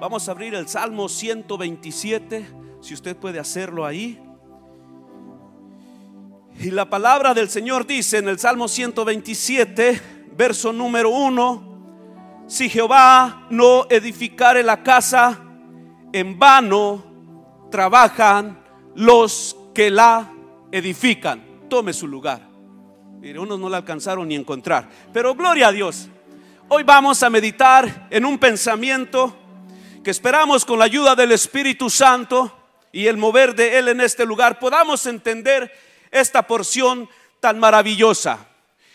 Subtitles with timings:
[0.00, 2.46] Vamos a abrir el Salmo 127,
[2.80, 4.16] si usted puede hacerlo ahí.
[6.60, 10.00] Y la palabra del Señor dice en el Salmo 127,
[10.36, 15.40] verso número 1, si Jehová no edificare la casa,
[16.12, 17.02] en vano
[17.68, 18.62] trabajan
[18.94, 20.32] los que la
[20.70, 21.44] edifican.
[21.68, 22.48] Tome su lugar.
[23.18, 24.88] Mire, unos no la alcanzaron ni encontrar.
[25.12, 26.08] Pero gloria a Dios.
[26.68, 29.36] Hoy vamos a meditar en un pensamiento
[30.02, 32.56] que esperamos con la ayuda del Espíritu Santo
[32.92, 35.72] y el mover de Él en este lugar podamos entender
[36.10, 37.08] esta porción
[37.40, 38.46] tan maravillosa.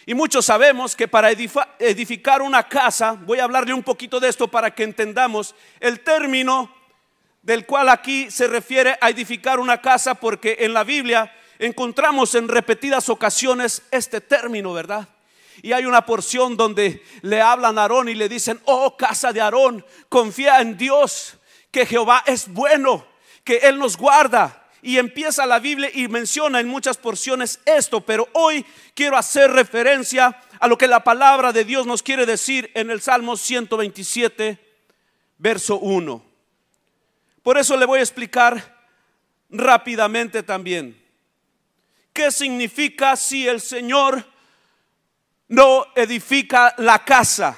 [0.05, 4.47] Y muchos sabemos que para edificar una casa, voy a hablarle un poquito de esto
[4.47, 6.73] para que entendamos el término
[7.41, 12.47] del cual aquí se refiere a edificar una casa, porque en la Biblia encontramos en
[12.47, 15.07] repetidas ocasiones este término, ¿verdad?
[15.63, 19.39] Y hay una porción donde le hablan a Aarón y le dicen, oh casa de
[19.39, 21.37] Aarón, confía en Dios,
[21.71, 23.07] que Jehová es bueno,
[23.45, 24.67] que Él nos guarda.
[24.81, 30.37] Y empieza la Biblia y menciona en muchas porciones esto, pero hoy quiero hacer referencia
[30.59, 34.59] a lo que la palabra de Dios nos quiere decir en el Salmo 127,
[35.37, 36.25] verso 1.
[37.41, 38.85] Por eso le voy a explicar
[39.49, 41.01] rápidamente también
[42.11, 44.32] qué significa si el Señor
[45.47, 47.57] no edifica la casa.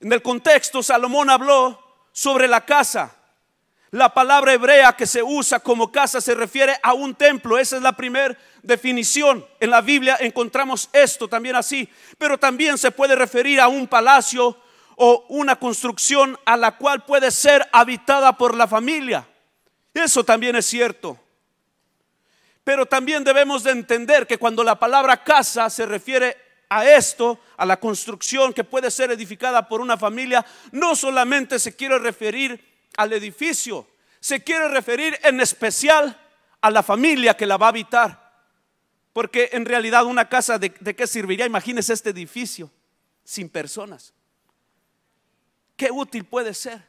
[0.00, 3.14] En el contexto, Salomón habló sobre la casa.
[3.90, 7.58] La palabra hebrea que se usa como casa se refiere a un templo.
[7.58, 9.46] Esa es la primera definición.
[9.60, 11.88] En la Biblia encontramos esto también así.
[12.18, 14.58] Pero también se puede referir a un palacio
[14.96, 19.26] o una construcción a la cual puede ser habitada por la familia.
[19.94, 21.18] Eso también es cierto.
[22.66, 26.36] Pero también debemos de entender que cuando la palabra casa se refiere
[26.68, 31.76] a esto, a la construcción que puede ser edificada por una familia, no solamente se
[31.76, 32.60] quiere referir
[32.96, 33.86] al edificio,
[34.18, 36.20] se quiere referir en especial
[36.60, 38.42] a la familia que la va a habitar.
[39.12, 42.68] Porque en realidad una casa de, qué serviría, imagínese este edificio
[43.22, 44.12] sin personas.
[45.76, 46.84] Qué útil puede ser.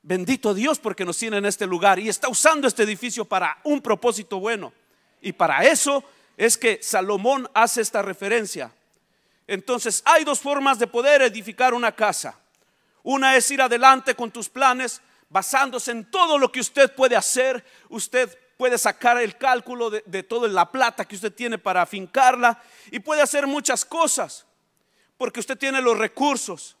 [0.00, 3.82] Bendito Dios porque nos tiene en este lugar y está usando este edificio para un
[3.82, 4.72] propósito bueno.
[5.22, 6.04] Y para eso
[6.36, 8.72] es que Salomón hace esta referencia.
[9.46, 12.38] Entonces, hay dos formas de poder edificar una casa.
[13.02, 17.64] Una es ir adelante con tus planes basándose en todo lo que usted puede hacer.
[17.88, 23.00] Usted puede sacar el cálculo de, toda la plata que usted tiene para afincarla y
[23.00, 24.46] puede hacer muchas cosas
[25.16, 26.76] porque usted tiene los recursos.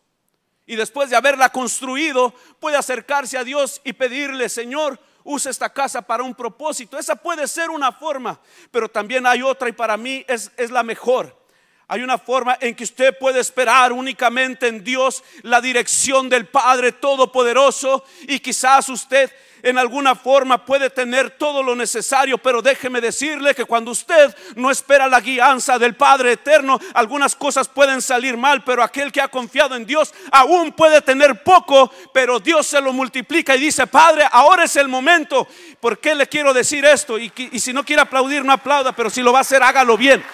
[0.64, 6.02] Y después de haberla construido, puede acercarse a Dios y pedirle, Señor, usa esta casa
[6.02, 6.98] para un propósito.
[6.98, 8.38] Esa puede ser una forma,
[8.70, 11.42] pero también hay otra y para mí es, es la mejor.
[11.88, 16.92] Hay una forma en que usted puede esperar únicamente en Dios la dirección del Padre
[16.92, 19.30] Todopoderoso y quizás usted
[19.62, 24.70] en alguna forma puede tener todo lo necesario, pero déjeme decirle que cuando usted no
[24.70, 29.28] espera la guianza del Padre Eterno, algunas cosas pueden salir mal, pero aquel que ha
[29.28, 34.26] confiado en Dios aún puede tener poco, pero Dios se lo multiplica y dice, Padre,
[34.30, 35.46] ahora es el momento.
[35.80, 37.18] ¿Por qué le quiero decir esto?
[37.18, 39.96] Y, y si no quiere aplaudir, no aplauda, pero si lo va a hacer, hágalo
[39.96, 40.24] bien.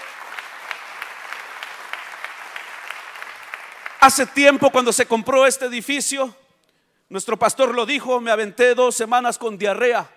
[4.01, 6.35] Hace tiempo cuando se compró este edificio,
[7.09, 10.11] nuestro pastor lo dijo, me aventé dos semanas con diarrea.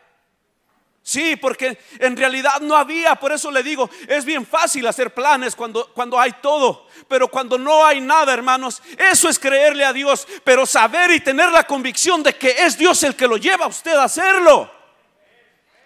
[1.04, 5.56] Sí, porque en realidad no había, por eso le digo, es bien fácil hacer planes
[5.56, 10.28] cuando, cuando hay todo, pero cuando no hay nada, hermanos, eso es creerle a Dios,
[10.44, 13.70] pero saber y tener la convicción de que es Dios el que lo lleva a
[13.70, 14.72] usted a hacerlo.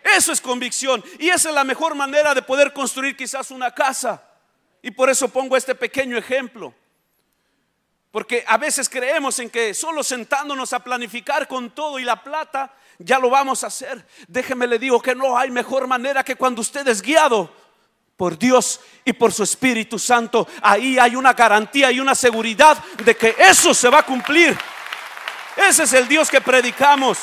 [0.04, 4.22] Eso es convicción y esa es la mejor manera de poder construir quizás una casa.
[4.82, 6.76] Y por eso pongo este pequeño ejemplo.
[8.16, 12.74] Porque a veces creemos en que solo sentándonos a planificar con todo y la plata,
[12.98, 14.08] ya lo vamos a hacer.
[14.30, 17.54] Déjeme le digo que no hay mejor manera que cuando usted es guiado
[18.16, 20.48] por Dios y por su Espíritu Santo.
[20.62, 24.58] Ahí hay una garantía y una seguridad de que eso se va a cumplir.
[25.58, 27.20] Ese es el Dios que predicamos.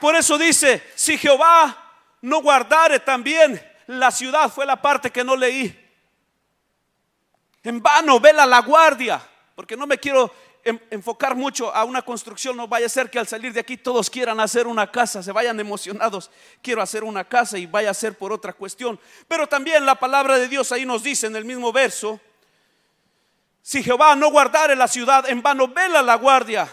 [0.00, 1.92] Por eso dice, si Jehová
[2.22, 5.85] no guardare también la ciudad, fue la parte que no leí.
[7.66, 9.20] En vano, vela la guardia,
[9.56, 10.32] porque no me quiero
[10.62, 14.08] enfocar mucho a una construcción, no vaya a ser que al salir de aquí todos
[14.08, 16.30] quieran hacer una casa, se vayan emocionados,
[16.62, 19.00] quiero hacer una casa y vaya a ser por otra cuestión.
[19.26, 22.20] Pero también la palabra de Dios ahí nos dice en el mismo verso,
[23.62, 26.68] si Jehová no guardare la ciudad, en vano vela la guardia.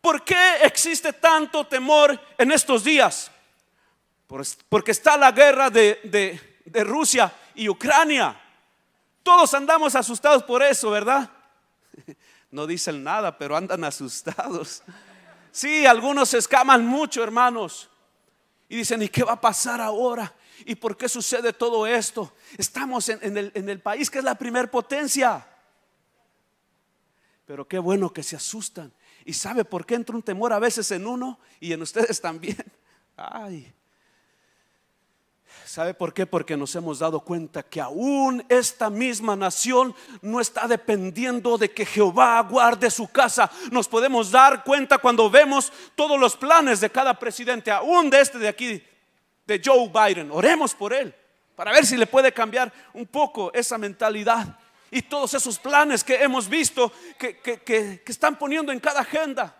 [0.00, 3.28] ¿Por qué existe tanto temor en estos días?
[4.68, 5.98] Porque está la guerra de,
[6.64, 8.40] de Rusia y Ucrania.
[9.26, 11.28] Todos andamos asustados por eso, ¿verdad?
[12.52, 14.84] no dicen nada, pero andan asustados.
[15.50, 17.88] Sí, algunos se escaman mucho, hermanos.
[18.68, 20.34] Y dicen, ¿y qué va a pasar ahora?
[20.66, 22.34] ¿Y por qué sucede todo esto?
[22.58, 25.48] Estamos en, el, en el país que es la primer potencia.
[27.46, 28.92] Pero qué bueno que se asustan.
[29.24, 32.62] ¿Y sabe por qué entra un temor a veces en uno y en ustedes también?
[33.16, 33.72] Ay,
[35.64, 36.26] ¿Sabe por qué?
[36.26, 41.86] Porque nos hemos dado cuenta que aún esta misma nación no está dependiendo de que
[41.86, 43.50] Jehová guarde su casa.
[43.70, 48.38] Nos podemos dar cuenta cuando vemos todos los planes de cada presidente, aún de este
[48.38, 48.82] de aquí,
[49.46, 50.30] de Joe Biden.
[50.30, 51.14] Oremos por él
[51.54, 54.58] para ver si le puede cambiar un poco esa mentalidad
[54.90, 59.54] y todos esos planes que hemos visto que, que, están poniendo en cada agenda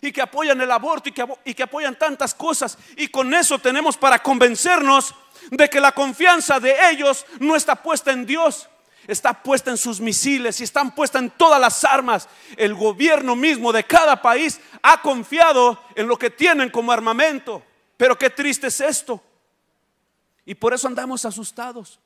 [0.00, 2.78] y que apoyan el aborto y que, y que apoyan tantas cosas.
[2.96, 5.14] Y con eso tenemos para convencernos
[5.50, 8.68] de que la confianza de ellos no está puesta en Dios,
[9.06, 12.28] está puesta en sus misiles y están puestas en todas las armas.
[12.56, 17.62] El gobierno mismo de cada país ha confiado en lo que tienen como armamento.
[17.96, 19.22] Pero qué triste es esto.
[20.46, 21.98] Y por eso andamos asustados.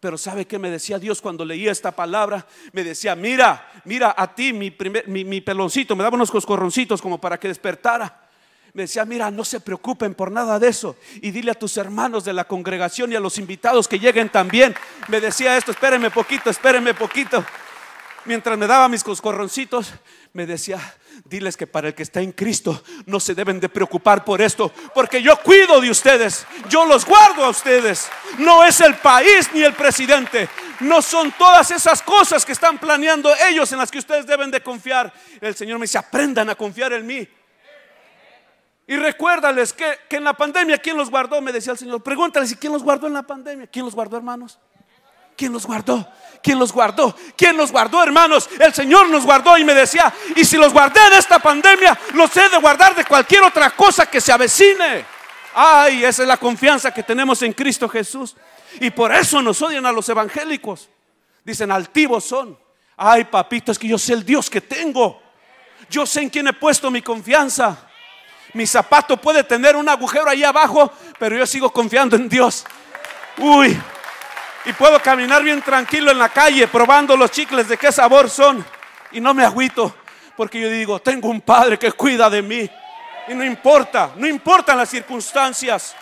[0.00, 2.46] Pero ¿sabe qué me decía Dios cuando leía esta palabra?
[2.72, 7.02] Me decía, mira, mira a ti, mi, primer, mi, mi peloncito, me daba unos coscorroncitos
[7.02, 8.27] como para que despertara
[8.74, 10.96] me decía, mira, no se preocupen por nada de eso.
[11.20, 14.74] Y dile a tus hermanos de la congregación y a los invitados que lleguen también.
[15.08, 17.44] Me decía esto, espérenme poquito, espérenme poquito.
[18.24, 19.92] Mientras me daba mis coscorroncitos,
[20.32, 20.78] me decía,
[21.24, 24.72] diles que para el que está en Cristo no se deben de preocupar por esto,
[24.94, 28.08] porque yo cuido de ustedes, yo los guardo a ustedes.
[28.38, 30.48] No es el país ni el presidente,
[30.80, 34.62] no son todas esas cosas que están planeando ellos en las que ustedes deben de
[34.62, 35.12] confiar.
[35.40, 37.26] El Señor me dice, aprendan a confiar en mí.
[38.88, 41.42] Y recuérdales que, en la pandemia, ¿quién los guardó?
[41.42, 42.02] Me decía el Señor.
[42.02, 43.66] Pregúntales, quién los guardó en la pandemia?
[43.66, 44.58] ¿Quién los guardó, hermanos?
[45.36, 46.08] ¿Quién los guardó?
[46.42, 47.14] ¿Quién los guardó?
[47.36, 48.48] ¿Quién los guardó, hermanos?
[48.58, 52.34] El Señor nos guardó y me decía, y si los guardé de esta pandemia, los
[52.34, 55.04] he de guardar de cualquier otra cosa que se avecine.
[55.54, 58.36] Ay, esa es la confianza que tenemos en Cristo Jesús.
[58.80, 60.88] Y por eso nos odian a los evangélicos.
[61.44, 62.58] Dicen, altivos son.
[62.96, 65.20] Ay, papito, es que yo sé el Dios que tengo.
[65.90, 67.87] Yo sé en quién he puesto mi confianza.
[68.58, 72.64] Mi zapato puede tener un agujero ahí abajo, pero yo sigo confiando en Dios.
[73.36, 73.80] Uy,
[74.64, 78.66] y puedo caminar bien tranquilo en la calle probando los chicles de qué sabor son.
[79.12, 79.94] Y no me agüito,
[80.36, 82.68] porque yo digo, tengo un padre que cuida de mí.
[83.28, 85.94] Y no importa, no importan las circunstancias.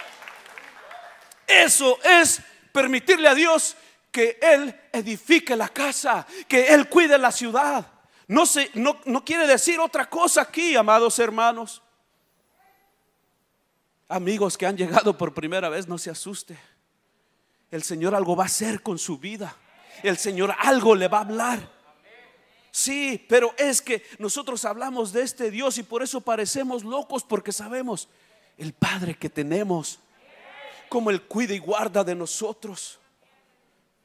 [1.47, 2.41] Eso es
[2.73, 3.77] permitirle a Dios
[4.11, 7.85] que Él edifique la casa, que Él cuide la ciudad.
[8.29, 11.83] No, no, no quiere decir otra cosa aquí, amados hermanos.
[14.09, 16.57] Amigos que han llegado por primera vez, no se asuste.
[17.71, 19.57] El Señor algo va a hacer con su vida.
[20.03, 21.77] El Señor algo le va a hablar.
[22.71, 27.51] Sí, pero es que nosotros hablamos de este Dios y por eso parecemos locos porque
[27.51, 28.09] sabemos
[28.59, 29.99] el Padre que tenemos,
[30.89, 33.01] como Él cuida y guarda de nosotros.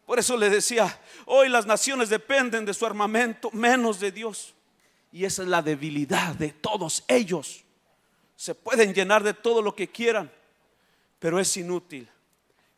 [0.05, 4.55] Por eso le decía, hoy las naciones dependen de su armamento, menos de Dios.
[5.11, 7.65] Y esa es la debilidad de todos ellos
[8.41, 10.31] se pueden llenar de todo lo que quieran,
[11.19, 12.09] pero es inútil.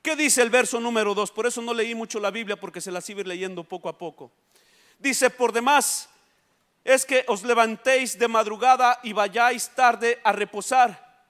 [0.02, 1.32] ¿Qué dice el verso número 2?
[1.32, 4.30] Por eso no leí mucho la Biblia porque se la ir leyendo poco a poco.
[5.00, 6.10] Dice, por demás,
[6.84, 11.26] es que os levantéis de madrugada y vayáis tarde a reposar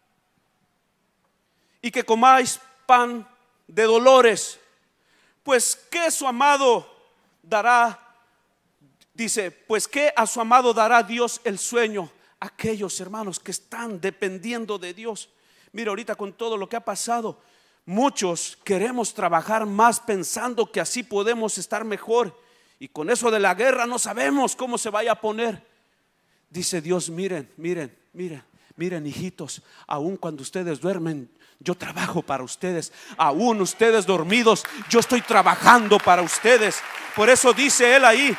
[1.79, 3.29] y que comáis pan
[3.67, 4.59] de dolores,
[5.43, 6.91] pues que su amado
[7.43, 7.99] dará,
[9.13, 12.09] dice, pues que a su amado dará Dios el sueño
[12.43, 15.29] aquellos hermanos que están dependiendo de Dios.
[15.71, 17.41] Mira, ahorita con todo lo que ha pasado,
[17.85, 22.37] muchos queremos trabajar más pensando que así podemos estar mejor.
[22.79, 25.65] Y con eso de la guerra no sabemos cómo se vaya a poner.
[26.49, 28.43] Dice Dios, miren, miren, miren,
[28.75, 32.91] miren hijitos, aun cuando ustedes duermen, yo trabajo para ustedes.
[33.15, 36.81] Aún ustedes dormidos, yo estoy trabajando para ustedes.
[37.15, 38.35] Por eso dice Él ahí,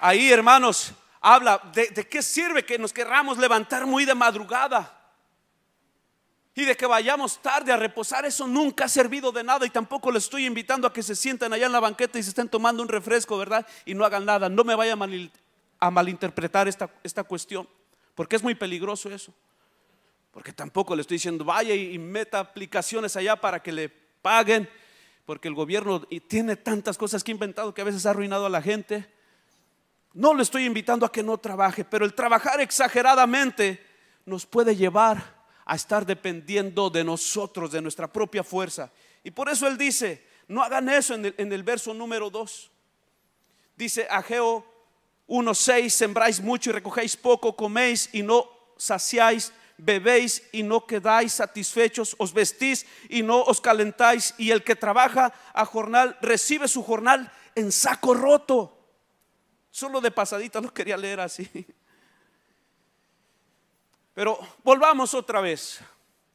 [0.00, 0.92] ahí hermanos,
[1.26, 4.92] habla de, qué sirve que nos querramos levantar muy de madrugada
[6.54, 10.12] y de que vayamos tarde a reposar, eso nunca ha servido de nada y tampoco
[10.12, 12.80] les estoy invitando a que se sienten allá en la banqueta y se estén tomando
[12.80, 13.66] un refresco, ¿verdad?
[13.84, 14.48] Y no hagan nada.
[14.48, 14.96] No me vaya
[15.80, 17.68] a, malinterpretar esta, esta cuestión,
[18.14, 19.34] porque es muy peligroso eso.
[20.30, 24.70] Porque tampoco le estoy diciendo, vaya y meta aplicaciones allá para que le paguen,
[25.24, 28.50] porque el gobierno tiene tantas cosas que ha inventado que a veces ha arruinado a
[28.50, 29.15] la gente.
[30.16, 33.84] No le estoy invitando a que no trabaje, pero el trabajar exageradamente
[34.24, 35.22] nos puede llevar
[35.66, 38.90] a estar dependiendo de nosotros, de nuestra propia fuerza.
[39.22, 42.70] Y por eso Él dice, no hagan eso en el, verso número 2.
[43.76, 44.64] Dice Ageo
[45.28, 52.16] 1.6, sembráis mucho y recogéis poco, coméis y no saciáis, bebéis y no quedáis satisfechos,
[52.16, 57.30] os vestís y no os calentáis, y el que trabaja a jornal recibe su jornal
[57.54, 58.75] en saco roto.
[59.76, 61.46] Solo de pasadita lo quería leer así.
[64.14, 65.80] Pero volvamos otra vez.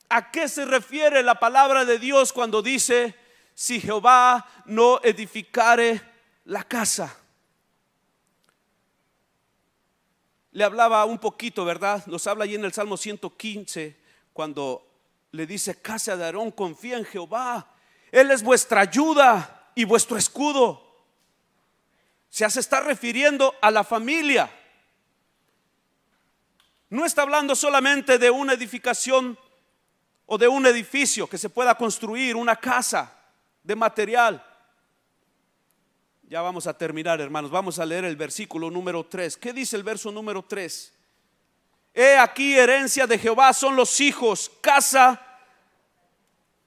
[0.09, 3.15] ¿A qué se refiere la palabra de Dios cuando dice,
[3.55, 5.99] si Jehová no edificare
[6.45, 7.17] la casa?
[10.51, 12.05] Le hablaba un poquito, ¿verdad?
[12.05, 13.99] Nos habla allí en el Salmo 115,
[14.33, 14.87] cuando
[15.31, 17.73] le dice, casa de Aarón, confía en Jehová.
[18.11, 20.90] Él es vuestra ayuda y vuestro escudo.
[22.31, 24.49] Se está refiriendo a la familia.
[26.89, 29.37] No está hablando solamente de una edificación
[30.25, 33.13] o de un edificio que se pueda construir, una casa
[33.61, 34.41] de material.
[36.23, 37.51] Ya vamos a terminar, hermanos.
[37.51, 39.35] Vamos a leer el versículo número 3.
[39.35, 40.93] ¿Qué dice el verso número 3?
[41.93, 45.21] He aquí herencia de Jehová son los hijos, casa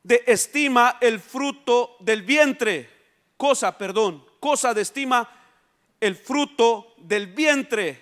[0.02, 2.90] de estima el fruto del vientre.
[3.38, 5.30] Cosa, perdón, cosa de estima
[6.05, 7.99] el fruto del vientre.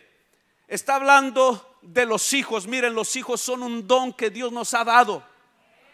[0.66, 2.66] Está hablando de los hijos.
[2.66, 5.24] Miren, los hijos son un don que Dios nos ha dado.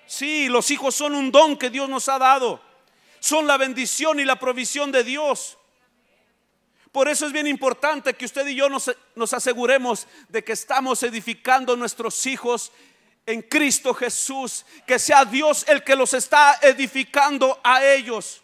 [0.06, 2.62] Sí, los hijos son un don que Dios nos ha dado.
[3.20, 5.58] Son la bendición y la provisión de Dios.
[6.92, 11.76] Por eso es bien importante que usted y yo nos, aseguremos de que estamos edificando
[11.76, 12.72] nuestros hijos
[13.26, 18.40] en Cristo Jesús, que sea Dios el que los está edificando a ellos.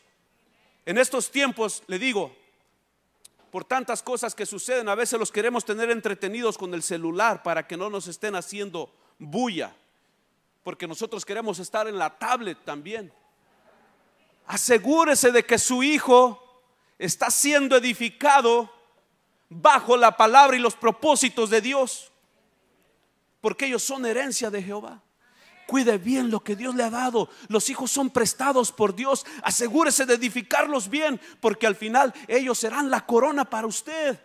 [0.85, 2.44] En estos tiempos, le digo,
[3.55, 7.65] por tantas cosas que suceden, a veces los queremos tener entretenidos con el celular para
[7.65, 9.73] que no nos estén haciendo bulla
[10.65, 13.13] porque nosotros queremos estar en la tablet también.
[14.45, 16.65] Asegúrese de que su hijo
[16.99, 18.69] está siendo edificado
[19.49, 22.11] bajo la palabra y los propósitos de Dios,
[23.41, 25.01] porque ellos son herencia de Jehová.
[25.67, 27.31] Cuide bien lo que Dios le ha dado.
[27.49, 29.25] Los hijos son prestados por Dios.
[29.43, 34.21] Asegúrese de edificarlos bien, porque al final ellos serán la corona para usted.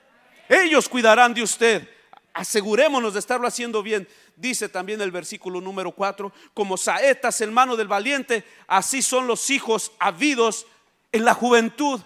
[0.49, 1.89] Ellos cuidarán de usted.
[2.33, 4.07] Asegurémonos de estarlo haciendo bien.
[4.35, 9.49] Dice también el versículo número 4, como saetas en mano del valiente, así son los
[9.49, 10.65] hijos habidos
[11.11, 12.01] en la juventud.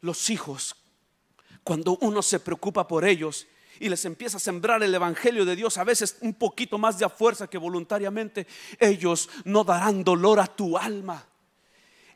[0.00, 0.76] Los hijos,
[1.64, 3.46] cuando uno se preocupa por ellos
[3.80, 7.04] y les empieza a sembrar el Evangelio de Dios, a veces un poquito más de
[7.04, 8.46] a fuerza que voluntariamente,
[8.78, 11.24] ellos no darán dolor a tu alma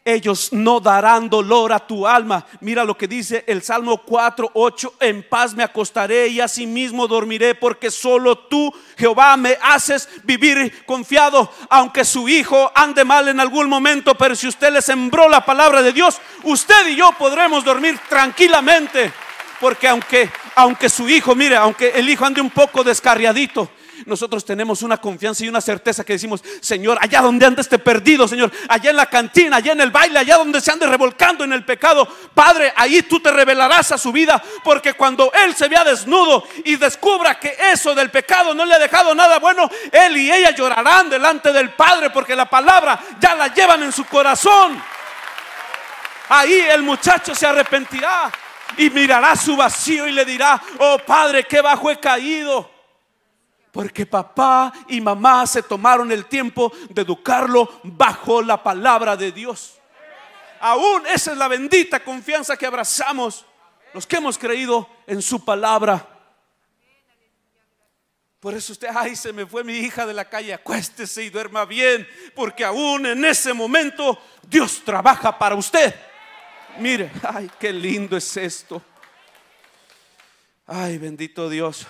[0.04, 2.46] ellos no darán dolor a tu alma.
[2.60, 7.54] Mira lo que dice el Salmo 4, 8, en paz me acostaré y asimismo dormiré
[7.54, 13.68] porque solo tú, Jehová, me haces vivir confiado, aunque su hijo ande mal en algún
[13.68, 17.98] momento, pero si usted le sembró la palabra de Dios, usted y yo podremos dormir
[18.08, 19.12] tranquilamente.
[19.60, 23.70] Porque aunque, aunque su hijo, mire, aunque el hijo ande un poco descarriadito,
[24.06, 28.26] nosotros tenemos una confianza y una certeza que decimos, Señor, allá donde ande este perdido,
[28.26, 31.52] Señor, allá en la cantina, allá en el baile, allá donde se ande revolcando en
[31.52, 35.84] el pecado, Padre, ahí tú te revelarás a su vida, porque cuando Él se vea
[35.84, 40.32] desnudo y descubra que eso del pecado no le ha dejado nada bueno, Él y
[40.32, 44.80] ella llorarán delante del Padre, porque la palabra ya la llevan en su corazón.
[46.28, 48.30] Ahí el muchacho se arrepentirá
[48.80, 52.70] y mirará su vacío y le dirá, oh Padre, qué bajo he caído.
[53.70, 59.74] Porque papá y mamá se tomaron el tiempo de educarlo bajo la palabra de Dios.
[60.60, 63.44] Aún esa es la bendita confianza que abrazamos
[63.92, 66.06] los que hemos creído en su palabra.
[68.40, 71.66] Por eso usted, ay, se me fue mi hija de la calle, acuéstese y duerma
[71.66, 74.18] bien, porque aún en ese momento
[74.48, 75.94] Dios trabaja para usted.
[76.78, 78.82] Mire, ay, qué lindo es esto.
[80.66, 81.86] Ay, bendito Dios.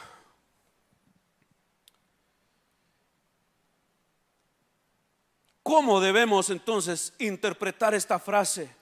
[5.63, 8.75] ¿Cómo debemos entonces interpretar esta frase?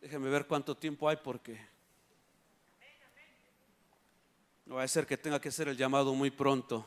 [0.00, 1.60] Déjeme ver cuánto tiempo hay porque
[4.64, 6.86] no va a ser que tenga que hacer el llamado muy pronto.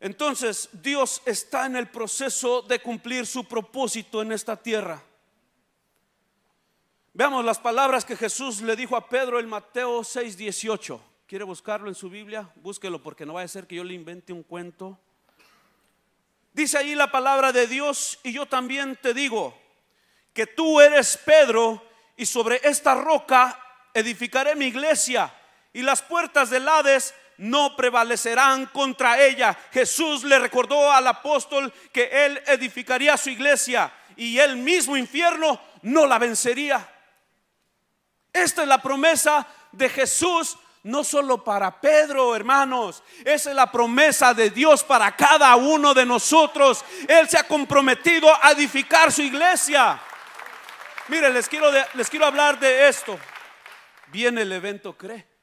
[0.00, 5.02] Entonces Dios está en el proceso de cumplir su propósito en esta tierra.
[7.14, 11.00] Veamos las palabras que Jesús le dijo a Pedro en Mateo 6:18.
[11.26, 12.48] ¿Quiere buscarlo en su Biblia?
[12.56, 14.98] Búsquelo porque no vaya a ser que yo le invente un cuento.
[16.52, 19.58] Dice ahí la palabra de Dios y yo también te digo
[20.32, 21.82] que tú eres Pedro
[22.16, 23.60] y sobre esta roca
[23.94, 25.34] edificaré mi iglesia
[25.72, 29.56] y las puertas del Hades no prevalecerán contra ella.
[29.72, 36.06] Jesús le recordó al apóstol que él edificaría su iglesia y el mismo infierno no
[36.06, 36.88] la vencería.
[38.32, 44.32] Esta es la promesa de Jesús no solo para Pedro, hermanos, esa es la promesa
[44.32, 46.84] de Dios para cada uno de nosotros.
[47.08, 50.00] Él se ha comprometido a edificar su iglesia.
[51.08, 53.18] Mire, les quiero, les quiero hablar de esto.
[54.08, 55.35] Viene el evento CRE.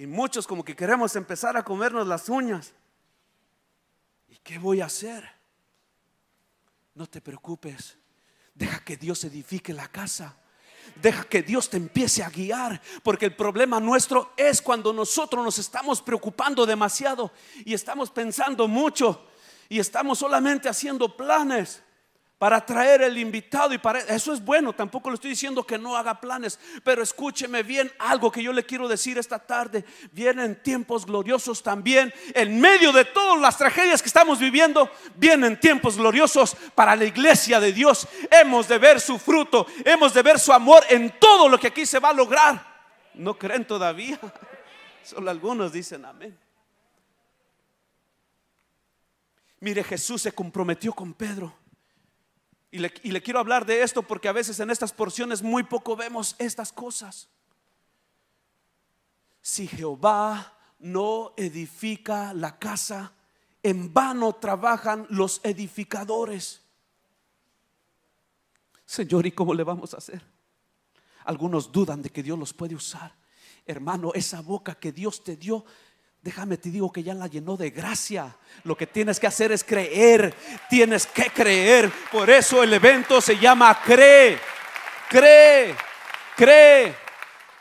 [0.00, 2.72] Y muchos como que queremos empezar a comernos las uñas.
[4.30, 5.30] ¿Y qué voy a hacer?
[6.94, 7.98] No te preocupes.
[8.54, 10.38] Deja que Dios edifique la casa.
[11.02, 15.58] Deja que Dios te empiece a guiar, porque el problema nuestro es cuando nosotros nos
[15.58, 17.30] estamos preocupando demasiado
[17.66, 19.28] y estamos pensando mucho
[19.68, 21.82] y estamos solamente haciendo planes
[22.40, 25.94] para traer el invitado y para eso es bueno, tampoco le estoy diciendo que no
[25.94, 31.04] haga planes, pero escúcheme bien algo que yo le quiero decir esta tarde, vienen tiempos
[31.04, 36.96] gloriosos también, en medio de todas las tragedias que estamos viviendo, vienen tiempos gloriosos para
[36.96, 38.08] la iglesia de Dios.
[38.30, 41.84] Hemos de ver su fruto, hemos de ver su amor en todo lo que aquí
[41.84, 42.80] se va a lograr.
[43.12, 44.18] ¿No creen todavía?
[45.02, 46.38] Solo algunos dicen amén.
[49.60, 51.60] Mire, Jesús se comprometió con Pedro
[52.72, 56.36] y le, quiero hablar de esto porque a veces en estas porciones muy poco vemos
[56.38, 57.28] estas cosas.
[59.42, 63.12] Si Jehová no edifica la casa,
[63.62, 66.62] en vano trabajan los edificadores.
[68.86, 70.22] Señor, ¿y cómo le vamos a hacer?
[71.24, 73.14] Algunos dudan de que Dios los puede usar.
[73.66, 75.64] Hermano, esa boca que Dios te dio
[76.22, 78.36] Déjame te digo que ya la llenó de gracia.
[78.64, 80.34] Lo que tienes que hacer es creer.
[80.68, 81.90] Tienes que creer.
[82.12, 84.38] Por eso el evento se llama cree.
[85.08, 85.74] Cree.
[86.36, 86.94] Cree.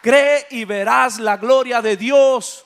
[0.02, 2.66] Cree y verás la gloria de Dios.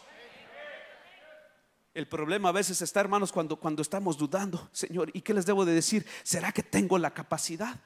[1.93, 5.63] El problema a veces está, hermanos, cuando, cuando estamos dudando, Señor, ¿y qué les debo
[5.63, 6.07] de decir?
[6.23, 7.79] ¿Será que tengo la capacidad?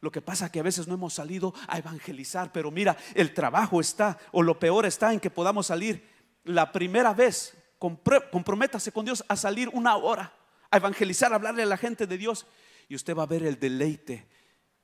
[0.00, 3.32] Lo que pasa es que a veces no hemos salido a evangelizar, pero mira, el
[3.32, 6.11] trabajo está, o lo peor está en que podamos salir
[6.44, 10.32] la primera vez, comprométase con Dios a salir una hora,
[10.70, 12.46] a evangelizar, a hablarle a la gente de Dios.
[12.88, 14.26] Y usted va a ver el deleite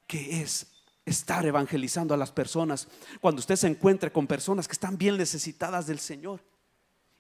[0.07, 0.67] que es
[1.05, 2.89] estar evangelizando a las personas.
[3.21, 6.41] Cuando usted se encuentre con personas que están bien necesitadas del Señor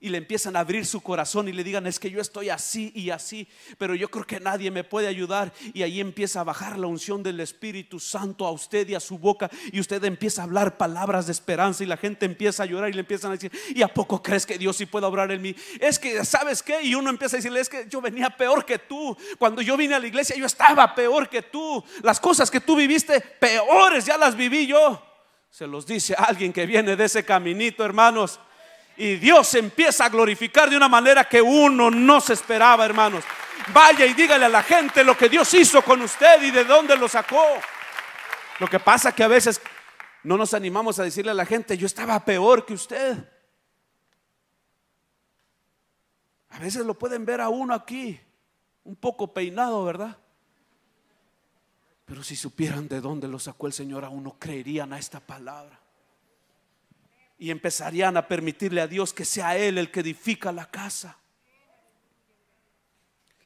[0.00, 2.92] y le empiezan a abrir su corazón y le digan, es que yo estoy así
[2.94, 5.52] y así, pero yo creo que nadie me puede ayudar.
[5.74, 9.18] Y ahí empieza a bajar la unción del Espíritu Santo a usted y a su
[9.18, 12.90] boca y usted empieza a hablar palabras de esperanza y la gente empieza a llorar
[12.90, 15.42] y le empiezan a decir, ¿y a poco crees que Dios sí puede obrar en
[15.42, 15.54] mí?
[15.80, 16.80] Es que, ¿sabes qué?
[16.82, 19.16] Y uno empieza a decirle, es que yo venía peor que tú.
[19.38, 21.84] Cuando yo vine a la iglesia yo estaba peor que tú.
[22.02, 25.02] Las cosas que tú viviste, peores ya las viví yo.
[25.50, 28.38] Se los dice alguien que viene de ese caminito, hermanos
[28.98, 33.24] y Dios empieza a glorificar de una manera que uno no se esperaba, hermanos.
[33.72, 36.96] Vaya y dígale a la gente lo que Dios hizo con usted y de dónde
[36.96, 37.44] lo sacó.
[38.58, 39.60] Lo que pasa que a veces
[40.24, 43.16] no nos animamos a decirle a la gente, yo estaba peor que usted.
[46.50, 48.18] A veces lo pueden ver a uno aquí,
[48.82, 50.16] un poco peinado, ¿verdad?
[52.04, 55.77] Pero si supieran de dónde lo sacó el Señor, a uno creerían a esta palabra
[57.38, 61.16] y empezarían a permitirle a Dios que sea Él el que edifica la casa.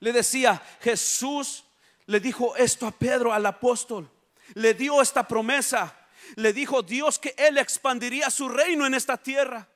[0.00, 1.64] Le decía, Jesús
[2.06, 4.10] le dijo esto a Pedro, al apóstol,
[4.54, 5.96] le dio esta promesa,
[6.36, 9.68] le dijo Dios que Él expandiría su reino en esta tierra,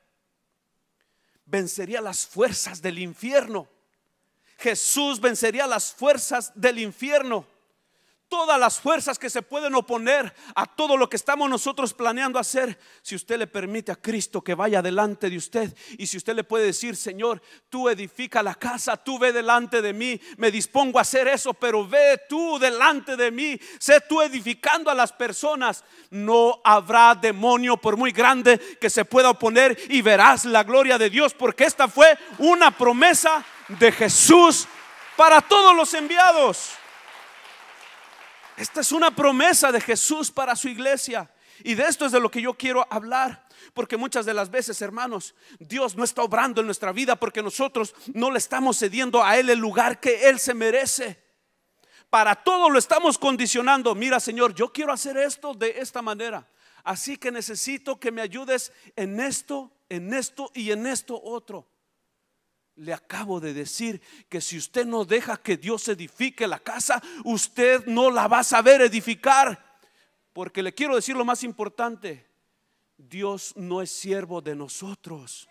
[1.44, 3.68] vencería las fuerzas del infierno.
[4.58, 7.46] Jesús vencería las fuerzas del infierno
[8.28, 12.78] todas las fuerzas que se pueden oponer a todo lo que estamos nosotros planeando hacer,
[13.02, 16.44] si usted le permite a Cristo que vaya delante de usted y si usted le
[16.44, 21.02] puede decir, Señor, tú edifica la casa, tú ve delante de mí, me dispongo a
[21.02, 26.60] hacer eso, pero ve tú delante de mí, sé tú edificando a las personas, no
[26.64, 31.34] habrá demonio por muy grande que se pueda oponer y verás la gloria de Dios,
[31.34, 34.66] porque esta fue una promesa de Jesús
[35.16, 36.76] para todos los enviados.
[38.56, 41.30] Esta es una promesa de Jesús para su iglesia.
[41.62, 43.46] Y de esto es de lo que yo quiero hablar.
[43.74, 47.94] Porque muchas de las veces, hermanos, Dios no está obrando en nuestra vida porque nosotros
[48.14, 51.22] no le estamos cediendo a Él el lugar que Él se merece.
[52.08, 53.94] Para todo lo estamos condicionando.
[53.94, 56.46] Mira, Señor, yo quiero hacer esto de esta manera.
[56.84, 61.68] Así que necesito que me ayudes en esto, en esto y en esto otro.
[62.76, 67.86] Le acabo de decir que si usted no deja que Dios edifique la casa, usted
[67.86, 69.78] no la va a saber edificar.
[70.32, 72.26] Porque le quiero decir lo más importante,
[72.98, 75.48] Dios no es siervo de nosotros.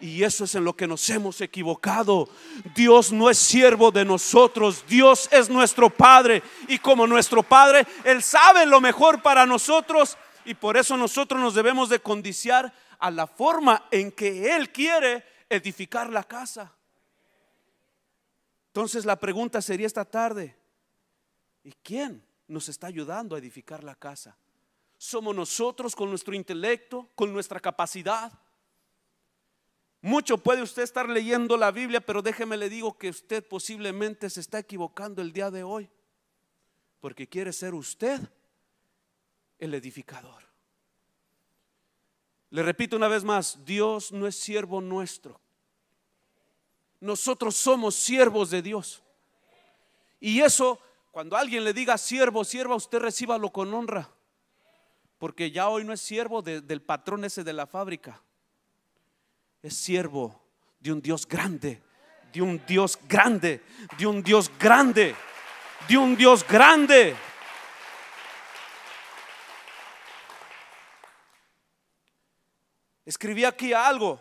[0.00, 2.28] Y eso es en lo que nos hemos equivocado.
[2.74, 6.42] Dios no es siervo de nosotros, Dios es nuestro Padre.
[6.68, 10.18] Y como nuestro Padre, Él sabe lo mejor para nosotros.
[10.44, 15.24] Y por eso nosotros nos debemos de condiciar a la forma en que Él quiere
[15.48, 16.72] edificar la casa.
[18.68, 20.56] Entonces la pregunta sería esta tarde,
[21.64, 24.36] ¿y quién nos está ayudando a edificar la casa?
[24.98, 28.32] ¿Somos nosotros con nuestro intelecto, con nuestra capacidad?
[30.00, 34.40] Mucho puede usted estar leyendo la Biblia, pero déjeme le digo que usted posiblemente se
[34.40, 35.90] está equivocando el día de hoy,
[37.00, 38.20] porque quiere ser usted
[39.58, 40.45] el edificador.
[42.56, 45.38] Le repito una vez más, Dios no es siervo nuestro.
[47.00, 49.02] Nosotros somos siervos de Dios.
[50.20, 54.08] Y eso, cuando alguien le diga siervo, sierva, usted recíbalo con honra.
[55.18, 58.22] Porque ya hoy no es siervo del patrón ese de la fábrica.
[59.62, 60.42] Es siervo
[60.80, 61.82] de un Dios grande,
[62.32, 63.60] de un Dios grande,
[63.98, 65.14] de un Dios grande,
[65.86, 67.16] de un Dios grande.
[73.06, 74.20] Escribí aquí algo.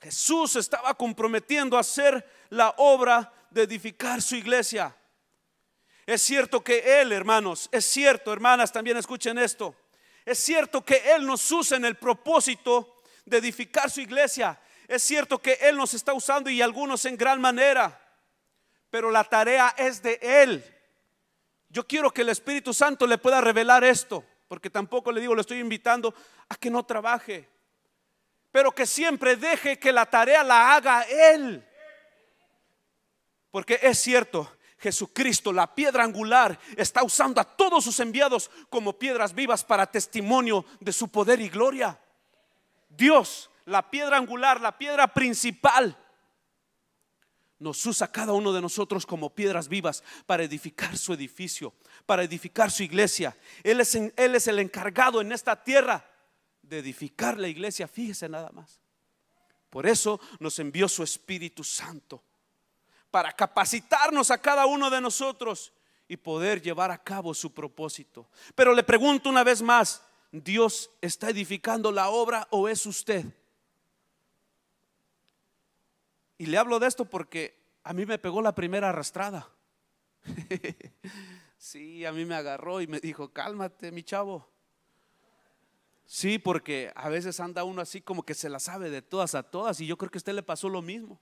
[0.00, 4.96] Jesús estaba comprometiendo a hacer la obra de edificar su iglesia.
[6.06, 9.74] Es cierto que Él, hermanos, es cierto, hermanas, también escuchen esto.
[10.24, 14.58] Es cierto que Él nos usa en el propósito de edificar su iglesia.
[14.86, 18.00] Es cierto que Él nos está usando y algunos en gran manera.
[18.90, 20.64] Pero la tarea es de Él.
[21.68, 25.42] Yo quiero que el Espíritu Santo le pueda revelar esto, porque tampoco le digo, le
[25.42, 26.14] estoy invitando
[26.48, 27.48] a que no trabaje,
[28.50, 31.64] pero que siempre deje que la tarea la haga Él.
[33.50, 39.34] Porque es cierto, Jesucristo, la piedra angular, está usando a todos sus enviados como piedras
[39.34, 41.98] vivas para testimonio de su poder y gloria.
[42.88, 45.96] Dios, la piedra angular, la piedra principal,
[47.58, 51.74] nos usa cada uno de nosotros como piedras vivas para edificar su edificio,
[52.08, 53.36] para edificar su iglesia.
[53.62, 56.10] Él es, él es el encargado en esta tierra
[56.62, 57.86] de edificar la iglesia.
[57.86, 58.80] Fíjese nada más.
[59.68, 62.24] Por eso nos envió su Espíritu Santo
[63.10, 65.74] para capacitarnos a cada uno de nosotros
[66.08, 68.30] y poder llevar a cabo su propósito.
[68.54, 73.26] Pero le pregunto una vez más, ¿Dios está edificando la obra o es usted?
[76.38, 79.46] Y le hablo de esto porque a mí me pegó la primera arrastrada.
[81.58, 84.48] sí, a mí me agarró y me dijo, cálmate, mi chavo.
[86.06, 89.42] Sí, porque a veces anda uno así como que se la sabe de todas a
[89.42, 91.20] todas y yo creo que a usted le pasó lo mismo.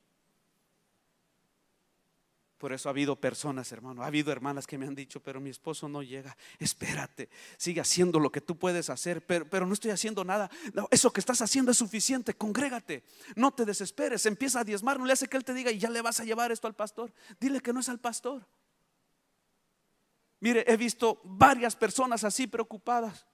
[2.59, 5.51] Por eso ha habido personas, hermano, ha habido hermanas que me han dicho, pero mi
[5.51, 6.37] esposo no llega.
[6.59, 10.51] Espérate, sigue haciendo lo que tú puedes hacer, pero, pero no estoy haciendo nada.
[10.91, 15.13] eso que estás haciendo es suficiente, congrégate, no te desesperes, empieza a diezmar, no le
[15.13, 17.13] hace que él te diga y ya le vas a llevar esto al pastor.
[17.39, 18.47] Dile que no es al pastor.
[20.47, 23.27] Mire, he visto varias personas así preocupadas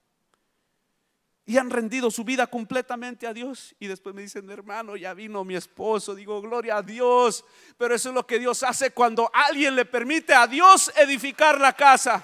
[1.45, 3.75] y han rendido su vida completamente a Dios.
[3.79, 6.15] Y después me dicen, hermano, ya vino mi esposo.
[6.15, 7.45] Digo, gloria a Dios.
[7.77, 11.73] Pero eso es lo que Dios hace cuando alguien le permite a Dios edificar la
[11.73, 12.23] casa.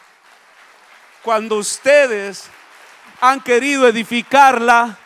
[1.22, 2.50] Cuando ustedes
[3.22, 4.98] han querido edificarla,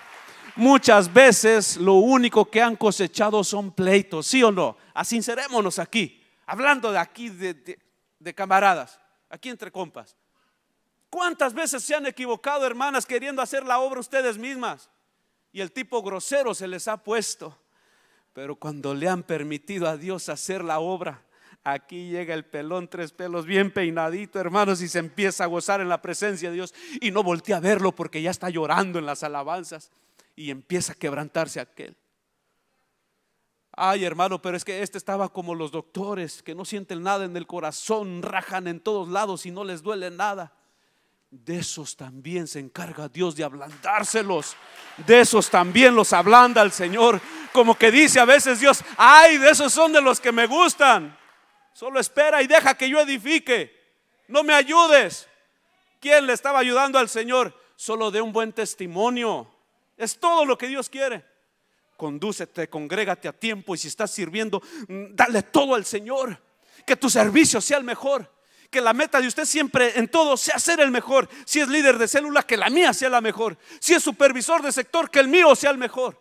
[0.55, 4.77] muchas veces lo único que han cosechado son pleitos, ¿sí o no?
[4.93, 7.77] Asincerémonos aquí, hablando de aquí de,
[8.17, 9.02] de camaradas,
[9.33, 10.15] aquí entre compas.
[11.09, 14.89] ¿Cuántas veces se han equivocado, hermanas, queriendo hacer la obra ustedes mismas?
[15.51, 17.57] Y el tipo grosero se les ha puesto.
[18.33, 21.23] Pero cuando le han permitido a Dios hacer la obra,
[21.63, 25.89] aquí llega el pelón, tres pelos bien peinadito, hermanos, y se empieza a gozar en
[25.89, 26.73] la presencia de Dios.
[27.01, 29.91] Y no voltea a verlo porque ya está llorando en las alabanzas.
[30.35, 31.95] Y empieza a quebrantarse aquel.
[33.75, 37.35] Ay, hermano, pero es que este estaba como los doctores que no sienten nada en
[37.35, 40.53] el corazón, rajan en todos lados y no les duele nada.
[41.31, 44.55] De esos también se encarga Dios de ablandárselos.
[45.07, 47.19] De esos también los ablanda el Señor.
[47.51, 51.17] Como que dice a veces Dios, ay, de esos son de los que me gustan.
[51.73, 53.75] Solo espera y deja que yo edifique.
[54.27, 55.27] No me ayudes.
[55.99, 57.59] ¿Quién le estaba ayudando al Señor?
[57.75, 59.49] Solo de un buen testimonio.
[59.97, 61.32] Es todo lo que Dios quiere.
[62.03, 66.37] Condúcete, congrégate a tiempo y si estás sirviendo, mm, dale todo al Señor.
[66.85, 68.29] Que tu servicio sea el mejor
[68.69, 71.29] que la meta de usted siempre en todo sea ser el mejor.
[71.45, 73.57] Si es líder de célula, que la mía sea la mejor.
[73.79, 76.19] Si es supervisor de sector, que el mío sea el mejor.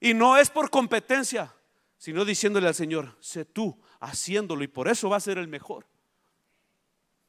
[0.00, 1.54] Y no es por competencia,
[1.98, 5.86] sino diciéndole al Señor, sé tú haciéndolo y por eso va a ser el mejor.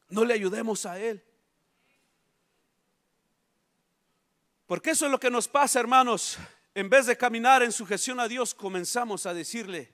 [0.08, 1.22] No le ayudemos a Él.
[4.68, 6.38] Porque eso es lo que nos pasa, hermanos,
[6.80, 9.92] en vez de caminar en sujeción a Dios, comenzamos a decirle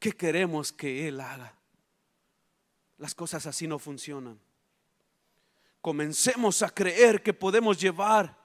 [0.00, 1.54] qué queremos que Él haga.
[2.98, 4.40] Las cosas así no funcionan.
[5.80, 8.36] Comencemos a creer que podemos llevar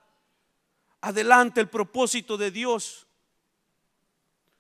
[1.02, 3.08] adelante el propósito de Dios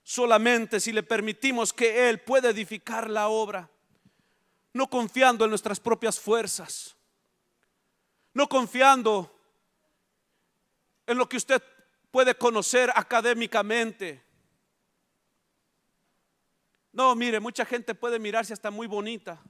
[0.01, 3.69] solamente si le permitimos que Él pueda edificar la obra,
[4.73, 6.95] no confiando en nuestras propias fuerzas,
[8.33, 9.39] no confiando
[11.05, 11.61] en lo que usted
[12.11, 14.21] puede conocer académicamente.
[16.91, 19.41] No, mire, mucha gente puede mirarse hasta muy bonita,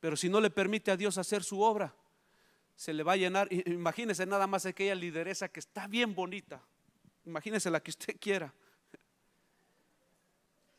[0.00, 1.94] pero si no le permite a Dios hacer su obra,
[2.74, 3.52] se le va a llenar.
[3.52, 6.62] Imagínese nada más aquella lideresa que está bien bonita.
[7.24, 8.52] Imagínese la que usted quiera.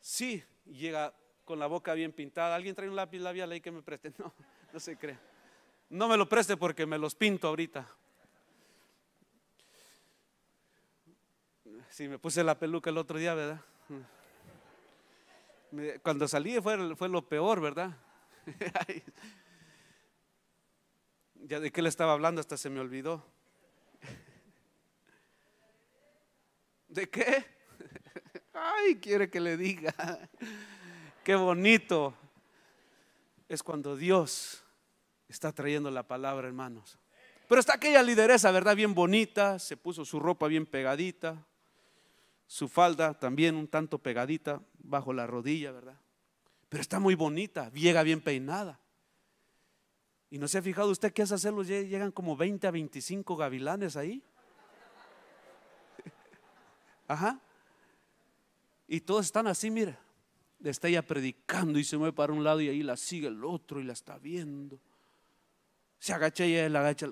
[0.01, 1.13] Sí, llega
[1.45, 2.55] con la boca bien pintada.
[2.55, 4.11] ¿Alguien trae un lápiz labial ahí que me preste?
[4.19, 4.33] No,
[4.73, 5.17] no se cree.
[5.89, 7.87] No me lo preste porque me los pinto ahorita.
[11.93, 13.61] Sí, me puse la peluca el otro día, ¿verdad?
[16.01, 17.95] Cuando salí fue, fue lo peor, ¿verdad?
[21.35, 23.23] ya de qué le estaba hablando hasta se me olvidó.
[26.87, 27.45] ¿De qué?
[28.53, 29.93] Ay, quiere que le diga.
[31.23, 32.15] Qué bonito
[33.47, 34.63] es cuando Dios
[35.29, 36.97] está trayendo la palabra, hermanos.
[37.47, 38.75] Pero está aquella lideresa, ¿verdad?
[38.75, 41.45] Bien bonita, se puso su ropa bien pegadita,
[42.53, 45.99] su falda también un tanto pegadita bajo la rodilla, ¿verdad?
[46.69, 48.79] Pero está muy bonita, llega bien peinada.
[50.29, 53.97] ¿Y no se ha fijado usted que esas celos llegan como 20 a 25 gavilanes
[53.97, 54.21] ahí?
[57.07, 57.39] Ajá.
[58.87, 59.99] Y todos están así, mira.
[60.63, 63.79] Está ella predicando y se mueve para un lado y ahí la sigue el otro
[63.79, 64.79] y la está viendo.
[65.97, 67.11] Se agacha y ella la agacha.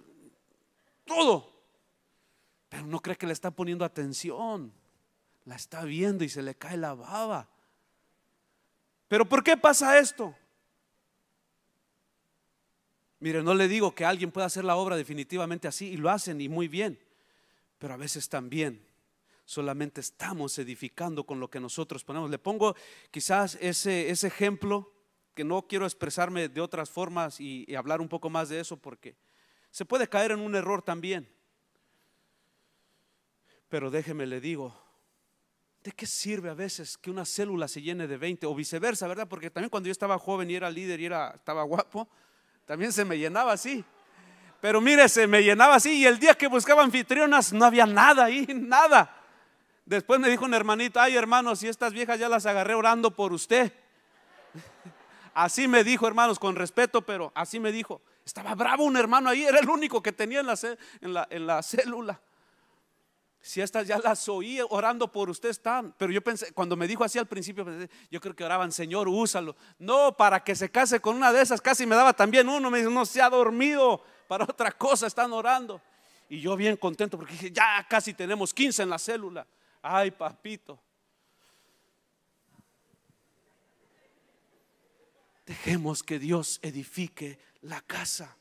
[1.04, 1.52] Todo.
[2.70, 4.80] Pero no cree que le está poniendo atención.
[5.46, 7.50] La está viendo y se le cae la baba.
[9.08, 10.36] Pero ¿por qué pasa esto?
[13.20, 16.42] Mire, no le digo que alguien pueda hacer la obra definitivamente así y lo hacen
[16.42, 17.00] y muy bien.
[17.78, 18.84] Pero a veces también
[19.46, 22.30] solamente estamos edificando con lo que nosotros ponemos.
[22.30, 22.76] Le pongo
[23.12, 24.92] quizás ese, ese ejemplo,
[25.34, 28.78] que no quiero expresarme de otras formas y, y hablar un poco más de eso
[28.78, 29.16] porque
[29.70, 31.30] se puede caer en un error también.
[33.70, 34.76] Pero déjeme le digo,
[35.84, 39.28] ¿de qué sirve a veces que una célula se llene de 20 o viceversa, verdad?
[39.28, 42.08] Porque también cuando yo estaba joven y era líder y era, estaba guapo,
[42.66, 43.84] también se me llenaba así.
[44.62, 48.26] Pero mire, se me llenaba así y el día que buscaba anfitrionas no había nada
[48.26, 49.18] ahí, nada.
[49.86, 53.34] Después me dijo un hermanito, ay hermanos, si estas viejas ya las agarré orando por
[53.34, 53.74] usted.
[55.34, 58.02] Así me dijo, hermanos, con respeto, pero así me dijo.
[58.26, 60.60] Estaba bravo un hermano ahí, era el único que tenía en la,
[61.00, 62.20] en la, en la célula.
[63.42, 65.96] Si estas ya las oí orando por usted están.
[65.98, 67.66] Pero yo pensé, cuando me dijo así al principio,
[68.12, 69.56] yo creo que oraban, Señor, úsalo.
[69.80, 72.70] No, para que se case con una de esas, casi me daba también uno.
[72.70, 75.82] Me dice, no se ha dormido, para otra cosa están orando.
[76.30, 79.48] Y yo bien contento porque dije, ya casi tenemos 15 en la célula.
[79.82, 80.80] Ay, papito.
[85.46, 88.38] Dejemos que Dios edifique la casa.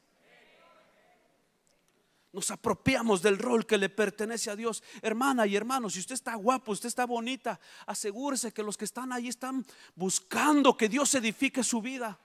[2.32, 4.82] Nos apropiamos del rol que le pertenece a Dios.
[5.02, 9.12] Hermana y hermano, si usted está guapo, usted está bonita, asegúrese que los que están
[9.12, 9.66] ahí están
[9.96, 12.18] buscando que Dios edifique su vida.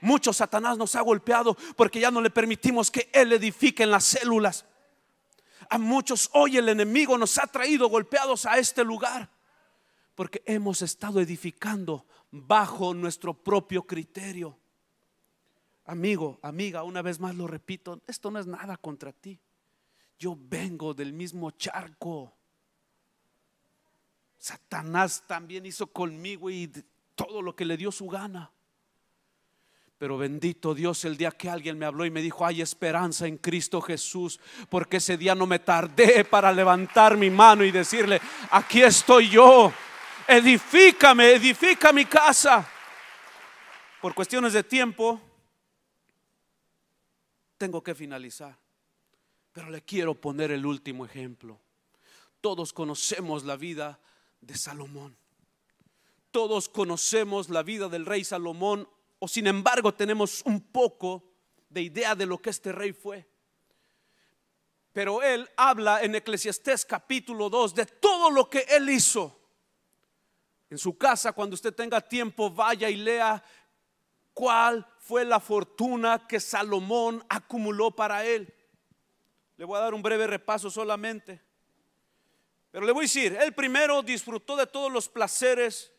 [0.00, 4.04] Mucho Satanás nos ha golpeado porque ya no le permitimos que Él edifique en las
[4.04, 4.64] células.
[5.70, 9.30] A muchos hoy el enemigo nos ha traído golpeados a este lugar
[10.14, 14.58] porque hemos estado edificando bajo nuestro propio criterio.
[15.92, 19.38] Amigo, amiga, una vez más lo repito, esto no es nada contra ti.
[20.18, 22.32] Yo vengo del mismo charco.
[24.38, 26.72] Satanás también hizo conmigo y
[27.14, 28.50] todo lo que le dio su gana.
[29.98, 33.36] Pero bendito Dios el día que alguien me habló y me dijo, hay esperanza en
[33.36, 38.18] Cristo Jesús, porque ese día no me tardé para levantar mi mano y decirle,
[38.50, 39.70] aquí estoy yo,
[40.26, 42.66] edifícame, edifica mi casa.
[44.00, 45.20] Por cuestiones de tiempo,
[47.62, 48.58] tengo que finalizar,
[49.52, 51.60] pero le quiero poner el último ejemplo.
[52.40, 54.00] Todos conocemos la vida
[54.40, 55.16] de Salomón.
[56.32, 58.88] Todos conocemos la vida del rey Salomón
[59.20, 61.22] o sin embargo tenemos un poco
[61.68, 63.28] de idea de lo que este rey fue.
[64.92, 69.38] Pero él habla en Eclesiastés capítulo 2 de todo lo que él hizo.
[70.68, 73.40] En su casa, cuando usted tenga tiempo, vaya y lea
[74.34, 78.54] cuál fue la fortuna que Salomón acumuló para él.
[79.56, 81.42] Le voy a dar un breve repaso solamente.
[82.70, 85.92] Pero le voy a decir, él primero disfrutó de todos los placeres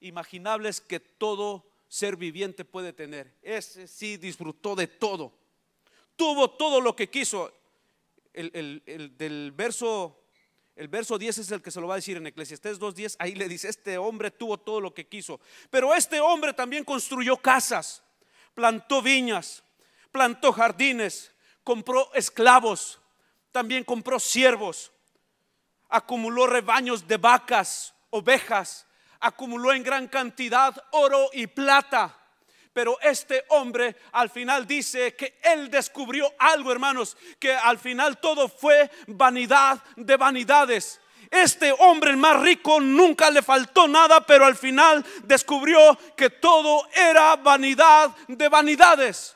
[0.00, 3.34] imaginables que todo ser viviente puede tener.
[3.40, 5.32] Ese sí disfrutó de todo.
[6.14, 7.50] Tuvo todo lo que quiso.
[8.34, 8.82] El,
[9.16, 10.18] del verso
[10.76, 13.16] el verso 10 es el que se lo va a decir en Eclesiastés 2.10.
[13.18, 15.40] Ahí le dice, este hombre tuvo todo lo que quiso.
[15.70, 18.02] Pero este hombre también construyó casas,
[18.54, 19.62] plantó viñas,
[20.10, 21.32] plantó jardines,
[21.64, 23.00] compró esclavos,
[23.50, 24.92] también compró siervos,
[25.88, 28.86] acumuló rebaños de vacas, ovejas,
[29.20, 32.18] acumuló en gran cantidad oro y plata.
[32.72, 38.48] Pero este hombre al final dice que él descubrió algo, hermanos, que al final todo
[38.48, 41.01] fue vanidad de vanidades.
[41.32, 46.86] Este hombre, el más rico, nunca le faltó nada, pero al final descubrió que todo
[46.94, 49.34] era vanidad de vanidades.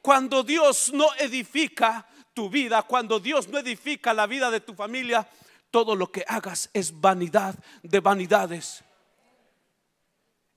[0.00, 5.28] Cuando Dios no edifica tu vida, cuando Dios no edifica la vida de tu familia,
[5.72, 8.84] todo lo que hagas es vanidad de vanidades.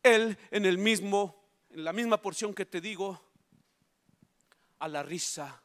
[0.03, 3.19] Él en el mismo, en la misma porción que te digo,
[4.77, 5.63] a la risa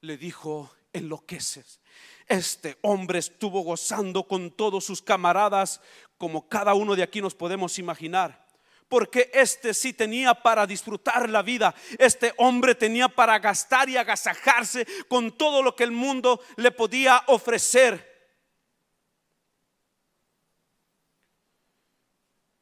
[0.00, 1.80] le dijo, enloqueces.
[2.26, 5.80] Este hombre estuvo gozando con todos sus camaradas,
[6.16, 8.46] como cada uno de aquí nos podemos imaginar.
[8.88, 11.74] Porque este sí tenía para disfrutar la vida.
[11.98, 17.22] Este hombre tenía para gastar y agasajarse con todo lo que el mundo le podía
[17.28, 18.10] ofrecer.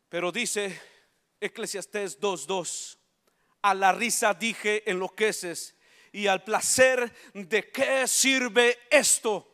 [0.09, 0.81] Pero dice
[1.41, 2.99] Eclesiastés 2.2,
[3.63, 5.78] a la risa dije enloqueces
[6.13, 9.47] y al placer de qué sirve esto.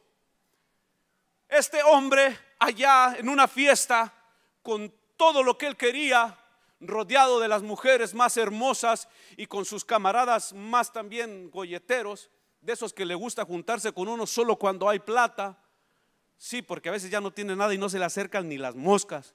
[1.48, 4.12] Este hombre allá en una fiesta
[4.62, 6.38] con todo lo que él quería,
[6.80, 12.92] rodeado de las mujeres más hermosas y con sus camaradas más también golleteros, de esos
[12.94, 15.58] que le gusta juntarse con uno solo cuando hay plata.
[16.38, 18.74] Sí, porque a veces ya no tiene nada y no se le acercan ni las
[18.74, 19.34] moscas.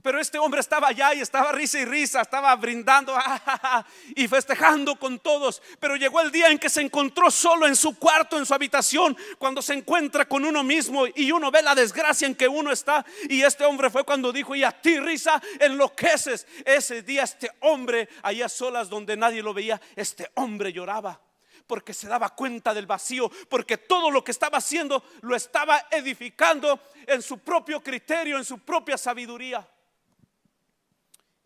[0.00, 3.16] Pero este hombre estaba allá y estaba risa y risa, estaba brindando
[4.14, 5.60] y festejando con todos.
[5.80, 9.16] Pero llegó el día en que se encontró solo en su cuarto, en su habitación,
[9.38, 13.04] cuando se encuentra con uno mismo y uno ve la desgracia en que uno está.
[13.28, 16.46] Y este hombre fue cuando dijo, y a ti risa enloqueces.
[16.64, 21.20] Ese día este hombre, allá solas donde nadie lo veía, este hombre lloraba
[21.66, 26.80] porque se daba cuenta del vacío, porque todo lo que estaba haciendo lo estaba edificando
[27.06, 29.68] en su propio criterio, en su propia sabiduría.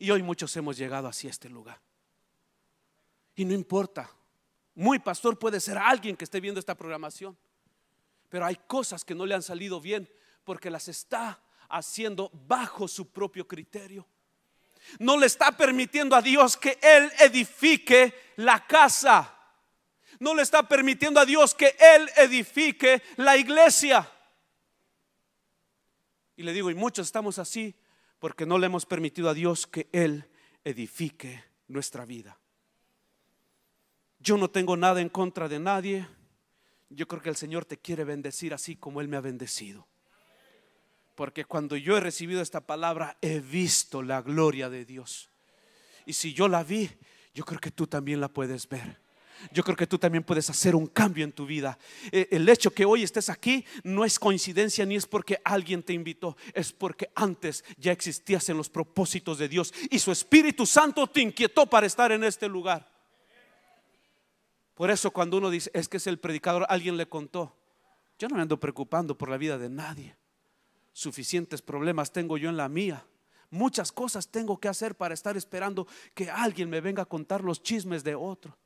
[0.02, 1.80] Y hoy muchos hemos llegado así a este lugar.
[3.36, 4.10] Y no importa,
[4.74, 7.38] muy pastor puede ser alguien que esté viendo esta programación,
[8.28, 10.10] pero hay cosas que no le han salido bien
[10.42, 14.04] porque las está haciendo bajo su propio criterio.
[14.98, 19.32] No le está permitiendo a Dios que Él edifique la casa.
[20.18, 24.10] No le está permitiendo a Dios que Él edifique la iglesia.
[26.34, 27.72] Y le digo, y muchos estamos así
[28.22, 30.28] porque no le hemos permitido a Dios que Él
[30.62, 32.38] edifique nuestra vida.
[34.20, 36.06] Yo no tengo nada en contra de nadie.
[36.88, 39.88] Yo creo que el Señor te quiere bendecir así como Él me ha bendecido.
[41.16, 45.28] Porque cuando yo he recibido esta palabra, he visto la gloria de Dios.
[46.06, 46.88] Y si yo la vi,
[47.34, 49.00] yo creo que tú también la puedes ver
[49.50, 51.78] yo creo que tú también puedes hacer un cambio en tu vida.
[52.10, 55.92] Eh, el hecho que hoy estés aquí no es coincidencia ni es porque alguien te
[55.92, 61.06] invitó, es porque antes ya existías en los propósitos de Dios y su Espíritu Santo
[61.06, 62.90] te inquietó para estar en este lugar.
[64.74, 67.56] Por eso cuando uno dice, es que es el predicador, alguien le contó,
[68.18, 70.16] yo no me ando preocupando por la vida de nadie.
[70.92, 73.04] Suficientes problemas tengo yo en la mía.
[73.50, 77.62] Muchas cosas tengo que hacer para estar esperando que alguien me venga a contar los
[77.62, 78.56] chismes de otro.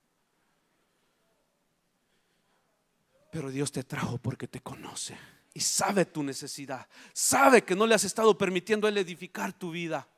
[3.37, 5.15] Pero Dios te trajo porque te conoce
[5.53, 6.89] y sabe tu necesidad.
[7.13, 10.09] Sabe que no le has estado permitiendo Él edificar tu vida.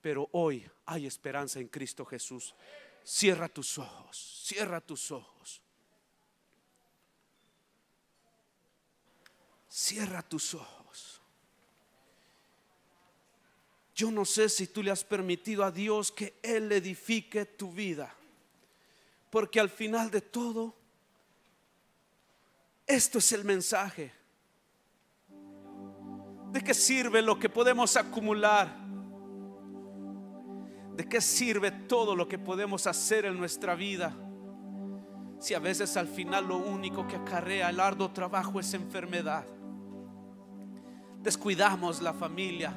[0.00, 2.54] Pero hoy hay esperanza en Cristo Jesús.
[3.04, 5.60] Cierra tus ojos, cierra tus ojos.
[9.68, 11.20] Cierra tus ojos.
[13.94, 18.16] Yo no sé si tú le has permitido a Dios que Él edifique tu vida.
[19.28, 20.85] Porque al final de todo,
[22.86, 24.12] esto es el mensaje.
[26.52, 28.74] ¿De qué sirve lo que podemos acumular?
[30.94, 34.16] ¿De qué sirve todo lo que podemos hacer en nuestra vida?
[35.38, 39.44] Si a veces al final lo único que acarrea el arduo trabajo es enfermedad.
[41.22, 42.72] Descuidamos la familia,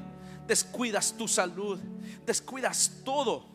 [0.45, 1.79] descuidas tu salud,
[2.25, 3.45] descuidas todo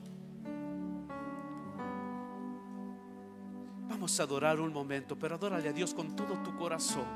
[4.05, 7.07] Vamos a adorar un momento, pero adórale a Dios con todo tu corazón.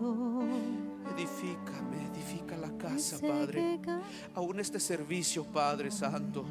[0.00, 0.42] Oh,
[1.14, 3.80] Edifícame, edifica la casa, Padre.
[4.34, 6.44] Aún este servicio, Padre Santo.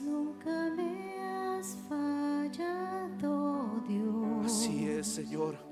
[0.00, 4.46] Nunca me has fallado, Dios.
[4.46, 5.71] Así es, Señor.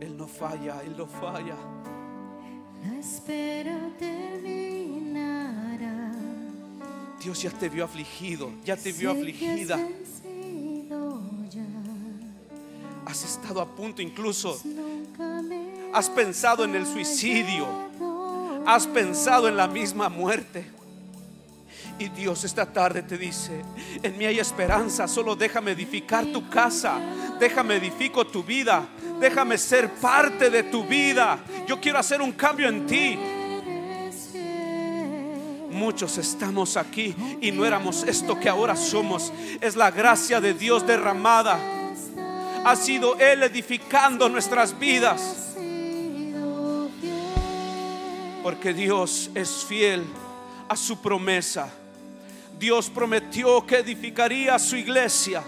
[0.00, 1.56] Él no falla, Él no falla.
[2.82, 5.30] La espera terminará.
[7.22, 9.78] Dios ya te vio afligido, ya te vio afligida.
[13.04, 14.58] Has estado a punto incluso.
[14.64, 17.66] Me Has pensado en el suicidio.
[18.66, 20.64] Has pensado en la misma muerte.
[22.00, 23.62] Y Dios esta tarde te dice,
[24.02, 26.98] en mí hay esperanza, solo déjame edificar tu casa,
[27.38, 28.88] déjame edifico tu vida,
[29.20, 31.38] déjame ser parte de tu vida.
[31.66, 33.18] Yo quiero hacer un cambio en ti.
[35.70, 39.30] Muchos estamos aquí y no éramos esto que ahora somos.
[39.60, 41.58] Es la gracia de Dios derramada.
[42.64, 45.54] Ha sido Él edificando nuestras vidas.
[48.42, 50.02] Porque Dios es fiel
[50.66, 51.70] a su promesa.
[52.60, 55.42] Dios prometió que edificaría su iglesia.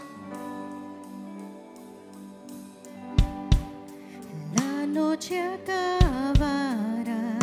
[4.57, 7.39] La noche acabará,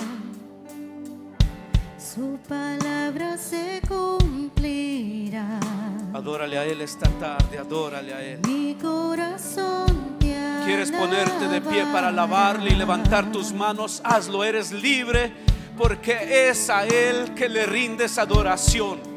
[1.99, 5.59] su palabra se cumplirá.
[6.15, 8.39] Adórale a Él esta tarde, adórale a Él.
[8.47, 14.01] Mi corazón te ¿Quieres ponerte de pie para alabarle y levantar tus manos?
[14.03, 15.32] Hazlo, eres libre
[15.78, 19.09] porque es a Él que le rindes adoración.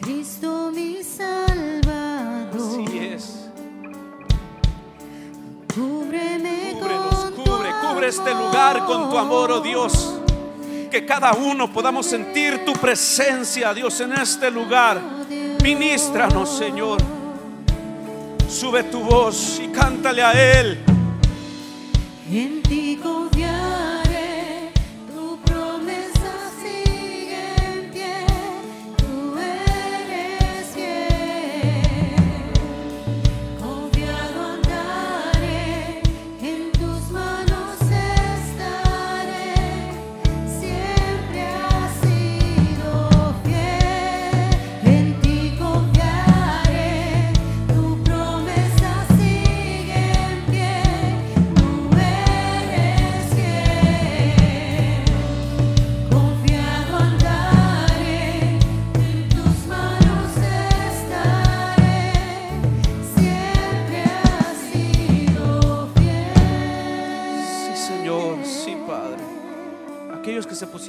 [0.00, 2.82] Cristo mi Salvador.
[2.84, 3.48] Así es.
[5.74, 9.60] Cúbreme Cúbrenos, con tu cubre, cubre este lugar con tu amor, oh.
[9.60, 10.14] Dios.
[10.90, 15.00] Que cada uno podamos sentir tu presencia, Dios, en este lugar.
[15.62, 16.98] Ministranos, Señor.
[18.48, 20.78] Sube tu voz y cántale a Él.
[22.32, 23.39] En ti confiaré,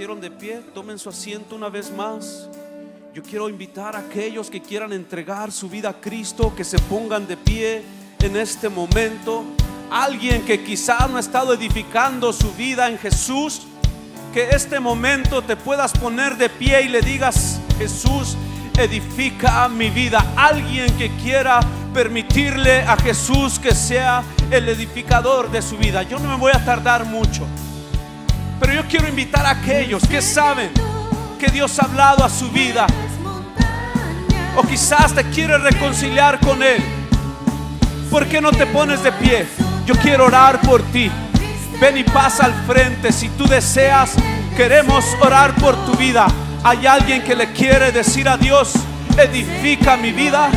[0.01, 2.49] pusieron de pie, tomen su asiento una vez más.
[3.13, 7.27] Yo quiero invitar a aquellos que quieran entregar su vida a Cristo, que se pongan
[7.27, 7.83] de pie
[8.19, 9.43] en este momento.
[9.91, 13.61] Alguien que quizá no ha estado edificando su vida en Jesús,
[14.33, 18.35] que este momento te puedas poner de pie y le digas, Jesús,
[18.79, 20.33] edifica mi vida.
[20.35, 21.59] Alguien que quiera
[21.93, 26.01] permitirle a Jesús que sea el edificador de su vida.
[26.01, 27.45] Yo no me voy a tardar mucho,
[28.61, 30.69] pero yo quiero invitar a aquellos que saben
[31.39, 32.85] que Dios ha hablado a su vida
[34.55, 36.79] o quizás te quiere reconciliar con Él.
[38.11, 39.47] ¿Por qué no te pones de pie?
[39.87, 41.09] Yo quiero orar por ti.
[41.79, 43.11] Ven y pasa al frente.
[43.11, 44.13] Si tú deseas,
[44.55, 46.27] queremos orar por tu vida.
[46.63, 48.73] Hay alguien que le quiere decir a Dios,
[49.17, 50.49] edifica mi vida.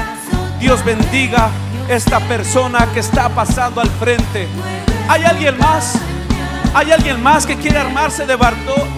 [0.61, 1.49] Dios bendiga
[1.89, 4.47] esta persona que está pasando al frente.
[5.09, 5.95] ¿Hay alguien más?
[6.75, 8.37] ¿Hay alguien más que quiere armarse de,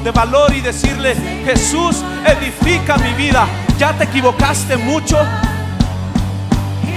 [0.02, 1.14] de valor y decirle,
[1.44, 3.46] Jesús, edifica mi vida?
[3.78, 5.18] ¿Ya te equivocaste mucho?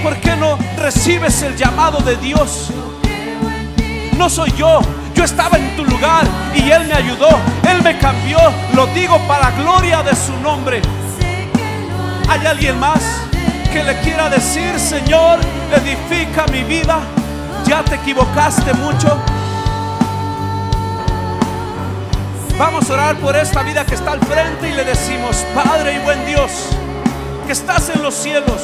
[0.01, 2.69] ¿Por qué no recibes el llamado de Dios?
[4.17, 4.80] No soy yo,
[5.13, 6.23] yo estaba en tu lugar
[6.55, 7.27] y Él me ayudó,
[7.69, 8.39] Él me cambió,
[8.73, 10.82] lo digo para gloria de su nombre.
[12.30, 13.01] ¿Hay alguien más
[13.73, 15.39] que le quiera decir, Señor,
[15.75, 16.99] edifica mi vida?
[17.65, 19.21] ¿Ya te equivocaste mucho?
[22.60, 25.99] Vamos a orar por esta vida que está al frente y le decimos, Padre y
[25.99, 26.51] buen Dios,
[27.47, 28.62] que estás en los cielos.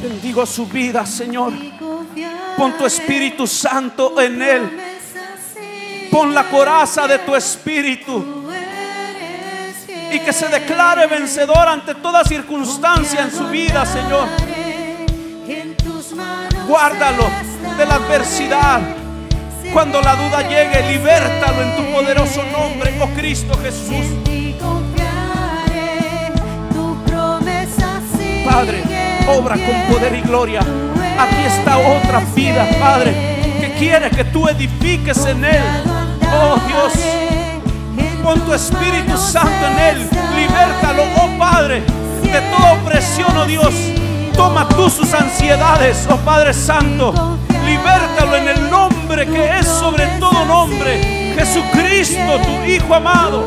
[0.00, 1.52] Bendigo su vida, Señor.
[2.56, 4.80] Pon tu Espíritu Santo en él.
[6.12, 8.24] Pon la coraza de tu Espíritu
[10.12, 14.28] y que se declare vencedor ante toda circunstancia en su vida, Señor.
[16.68, 17.28] Guárdalo
[17.76, 18.99] de la adversidad.
[19.72, 24.04] Cuando la duda llegue, libértalo en tu poderoso nombre, oh Cristo Jesús.
[28.44, 28.82] Padre,
[29.28, 30.60] obra con poder y gloria.
[30.60, 33.14] Aquí está otra vida, Padre,
[33.60, 35.62] que quiere que tú edifiques en él.
[36.34, 36.92] Oh Dios,
[38.24, 40.08] pon tu Espíritu Santo en él.
[40.34, 41.82] Libértalo, oh Padre,
[42.22, 43.74] de toda opresión, oh Dios.
[44.34, 47.38] Toma tú sus ansiedades, oh Padre Santo.
[47.64, 48.70] Libértalo en el
[49.16, 51.34] que es sobre todo nombre.
[51.36, 53.44] Jesucristo, tu Hijo amado.